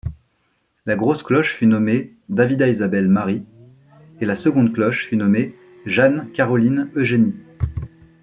[0.87, 3.43] La grosse cloche fut nommée Davida-Isabelle_Marie
[4.19, 5.53] et la seconde cloche fut nommée
[5.85, 7.35] Jeanne-Caroline-Eugénie.